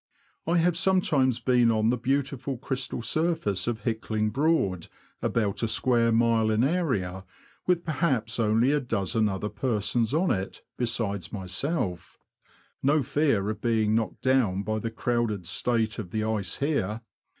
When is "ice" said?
16.23-16.55